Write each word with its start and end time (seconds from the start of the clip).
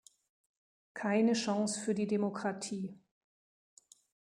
Keine 0.95 1.33
Chance 1.33 1.79
für 1.79 1.93
die 1.93 2.07
Demokratie. 2.07 2.97